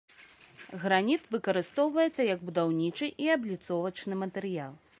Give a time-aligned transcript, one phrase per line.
[0.85, 4.73] Граніт выкарыстоўваецца як будаўнічы і абліцовачны матэрыял.